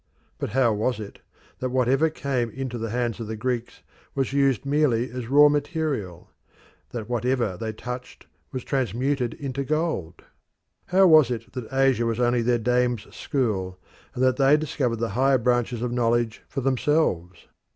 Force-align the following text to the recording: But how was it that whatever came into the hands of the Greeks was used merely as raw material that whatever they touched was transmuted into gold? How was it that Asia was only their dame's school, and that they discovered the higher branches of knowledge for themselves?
But 0.39 0.49
how 0.57 0.73
was 0.73 0.99
it 0.99 1.19
that 1.59 1.69
whatever 1.69 2.09
came 2.09 2.49
into 2.49 2.79
the 2.79 2.89
hands 2.89 3.19
of 3.19 3.27
the 3.27 3.35
Greeks 3.35 3.83
was 4.15 4.33
used 4.33 4.65
merely 4.65 5.11
as 5.11 5.27
raw 5.27 5.47
material 5.47 6.31
that 6.89 7.07
whatever 7.07 7.55
they 7.55 7.71
touched 7.71 8.25
was 8.51 8.63
transmuted 8.63 9.35
into 9.35 9.63
gold? 9.63 10.23
How 10.87 11.05
was 11.05 11.29
it 11.29 11.53
that 11.53 11.71
Asia 11.71 12.07
was 12.07 12.19
only 12.19 12.41
their 12.41 12.57
dame's 12.57 13.15
school, 13.15 13.77
and 14.15 14.23
that 14.23 14.37
they 14.37 14.57
discovered 14.57 14.95
the 14.95 15.09
higher 15.09 15.37
branches 15.37 15.83
of 15.83 15.91
knowledge 15.91 16.41
for 16.49 16.61
themselves? 16.61 17.45